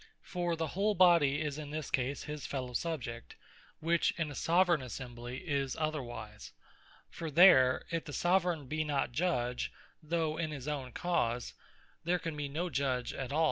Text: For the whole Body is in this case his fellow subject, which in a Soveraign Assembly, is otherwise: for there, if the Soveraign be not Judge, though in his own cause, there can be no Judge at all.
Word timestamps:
For 0.23 0.55
the 0.55 0.69
whole 0.73 0.95
Body 0.95 1.39
is 1.41 1.59
in 1.59 1.69
this 1.69 1.91
case 1.91 2.23
his 2.23 2.47
fellow 2.47 2.73
subject, 2.73 3.35
which 3.79 4.15
in 4.17 4.31
a 4.31 4.33
Soveraign 4.33 4.81
Assembly, 4.81 5.47
is 5.47 5.75
otherwise: 5.79 6.53
for 7.11 7.29
there, 7.29 7.85
if 7.91 8.05
the 8.05 8.11
Soveraign 8.11 8.65
be 8.65 8.83
not 8.83 9.11
Judge, 9.11 9.71
though 10.01 10.37
in 10.37 10.49
his 10.49 10.67
own 10.67 10.91
cause, 10.91 11.53
there 12.03 12.17
can 12.17 12.35
be 12.35 12.47
no 12.49 12.67
Judge 12.71 13.13
at 13.13 13.31
all. 13.31 13.39